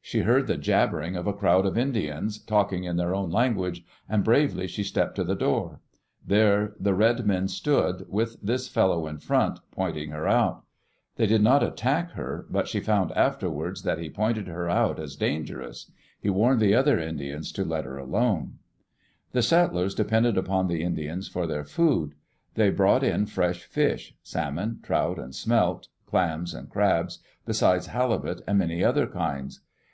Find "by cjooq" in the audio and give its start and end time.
14.14-14.36